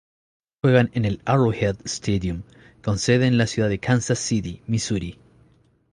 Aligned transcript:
Juegan 0.63 0.89
en 0.93 1.05
el 1.05 1.21
Arrowhead 1.25 1.75
Stadium 1.85 2.41
con 2.81 2.97
sede 2.97 3.27
en 3.27 3.37
la 3.37 3.45
ciudad 3.45 3.69
de 3.69 3.77
Kansas 3.77 4.17
City, 4.17 4.63
Misuri. 4.65 5.19